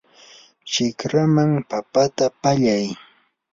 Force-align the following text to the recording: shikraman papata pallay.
shikraman 0.71 1.51
papata 1.69 2.25
pallay. 2.41 2.85